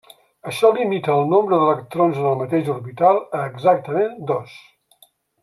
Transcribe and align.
Això 0.51 0.69
limita 0.77 1.11
el 1.15 1.29
nombre 1.33 1.59
d'electrons 1.63 2.17
en 2.21 2.25
el 2.31 2.39
mateix 2.41 2.73
orbital 2.77 3.21
a 3.41 3.43
exactament 3.53 4.19
dos. 4.33 4.59